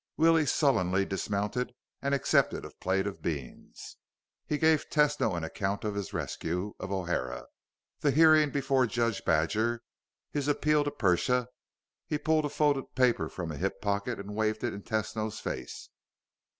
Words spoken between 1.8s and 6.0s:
and accepted a plate of beans. He gave Tesno an account of